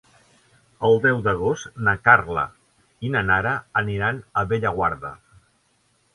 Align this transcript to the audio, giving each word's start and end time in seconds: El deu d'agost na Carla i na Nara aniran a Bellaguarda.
El 0.87 0.95
deu 1.03 1.19
d'agost 1.27 1.77
na 1.87 1.93
Carla 2.09 2.47
i 3.09 3.13
na 3.17 3.23
Nara 3.29 3.53
aniran 3.83 4.25
a 4.43 4.47
Bellaguarda. 4.55 5.15